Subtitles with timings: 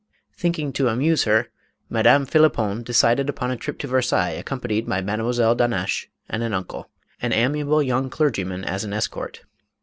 [0.35, 1.49] Thinking to amuse her,
[1.87, 6.89] Madame Phlippon decided upon a trip to Versailles accompanied by Mademoiselle d'Hannaches and an uncle,
[7.21, 9.41] an amiable young clergy man, as an escort.